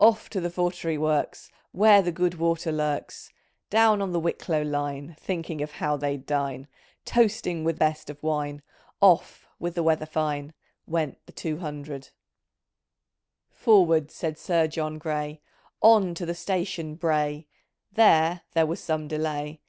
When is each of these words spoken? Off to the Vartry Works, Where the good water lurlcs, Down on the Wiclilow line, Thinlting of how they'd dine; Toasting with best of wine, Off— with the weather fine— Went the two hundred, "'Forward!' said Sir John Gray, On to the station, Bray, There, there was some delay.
Off 0.00 0.30
to 0.30 0.40
the 0.40 0.48
Vartry 0.48 0.96
Works, 0.98 1.50
Where 1.72 2.00
the 2.00 2.10
good 2.10 2.36
water 2.36 2.72
lurlcs, 2.72 3.28
Down 3.68 4.00
on 4.00 4.10
the 4.10 4.18
Wiclilow 4.18 4.64
line, 4.64 5.14
Thinlting 5.20 5.62
of 5.62 5.72
how 5.72 5.98
they'd 5.98 6.24
dine; 6.24 6.66
Toasting 7.04 7.62
with 7.62 7.78
best 7.78 8.08
of 8.08 8.22
wine, 8.22 8.62
Off— 9.02 9.46
with 9.60 9.74
the 9.74 9.82
weather 9.82 10.06
fine— 10.06 10.54
Went 10.86 11.18
the 11.26 11.32
two 11.32 11.58
hundred, 11.58 12.08
"'Forward!' 13.50 14.10
said 14.10 14.38
Sir 14.38 14.66
John 14.66 14.96
Gray, 14.96 15.42
On 15.82 16.14
to 16.14 16.24
the 16.24 16.34
station, 16.34 16.94
Bray, 16.94 17.46
There, 17.92 18.40
there 18.54 18.64
was 18.64 18.80
some 18.80 19.06
delay. 19.08 19.60